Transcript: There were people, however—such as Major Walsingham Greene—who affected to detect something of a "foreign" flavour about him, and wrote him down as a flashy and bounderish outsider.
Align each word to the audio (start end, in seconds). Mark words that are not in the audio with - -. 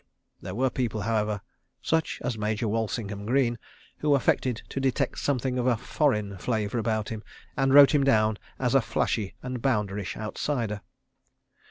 There 0.41 0.55
were 0.55 0.71
people, 0.71 1.01
however—such 1.01 2.21
as 2.23 2.35
Major 2.35 2.67
Walsingham 2.67 3.27
Greene—who 3.27 4.15
affected 4.15 4.63
to 4.69 4.79
detect 4.79 5.19
something 5.19 5.59
of 5.59 5.67
a 5.67 5.77
"foreign" 5.77 6.39
flavour 6.39 6.79
about 6.79 7.09
him, 7.09 7.23
and 7.55 7.71
wrote 7.71 7.93
him 7.93 8.03
down 8.03 8.39
as 8.57 8.73
a 8.73 8.81
flashy 8.81 9.35
and 9.43 9.61
bounderish 9.61 10.17
outsider. 10.17 10.81